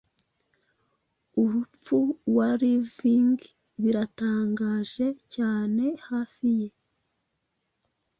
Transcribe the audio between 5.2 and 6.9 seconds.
cyane hafi ye